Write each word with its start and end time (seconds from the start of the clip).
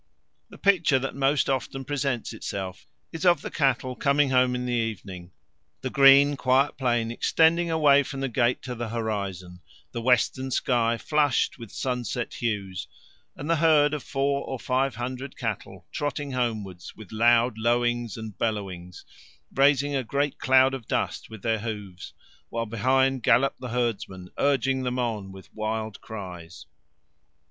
The 0.49 0.57
picture 0.57 0.97
that 0.97 1.13
most 1.13 1.47
often 1.47 1.85
presents 1.85 2.33
itself 2.33 2.87
is 3.11 3.23
of 3.23 3.43
the 3.43 3.51
cattle 3.51 3.95
coming 3.95 4.31
home 4.31 4.55
in 4.55 4.65
the 4.65 4.73
evening; 4.73 5.29
the 5.81 5.91
green 5.91 6.35
quiet 6.35 6.75
plain 6.75 7.11
extending 7.11 7.69
away 7.69 8.01
from 8.01 8.19
the 8.21 8.27
gate 8.27 8.63
to 8.63 8.73
the 8.73 8.89
horizon; 8.89 9.61
the 9.91 10.01
western 10.01 10.49
sky 10.49 10.97
flushed 10.97 11.59
with 11.59 11.71
sunset 11.71 12.33
hues, 12.33 12.87
and 13.35 13.47
the 13.47 13.57
herd 13.57 13.93
of 13.93 14.01
four 14.01 14.43
or 14.43 14.57
five 14.57 14.95
hundred 14.95 15.37
cattle 15.37 15.85
trotting 15.91 16.31
homewards 16.31 16.95
with 16.95 17.11
loud 17.11 17.59
lowings 17.59 18.17
and 18.17 18.39
bellowings, 18.39 19.05
raising 19.53 19.95
a 19.95 20.03
great 20.03 20.39
cloud 20.39 20.73
of 20.73 20.87
dust 20.87 21.29
with 21.29 21.43
their 21.43 21.59
hoofs, 21.59 22.11
while 22.49 22.65
behind 22.65 23.21
gallop 23.21 23.53
the 23.59 23.69
herdsmen 23.69 24.31
urging 24.39 24.81
them 24.81 24.97
on 24.97 25.31
with 25.31 25.53
wild 25.53 26.01
cries. 26.01 26.65